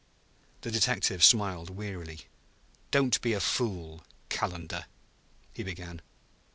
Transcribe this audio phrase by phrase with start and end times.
[0.61, 2.21] The detective smiled wearily.
[2.89, 4.87] "Don't be a fool, Calendar,"
[5.53, 6.01] he began.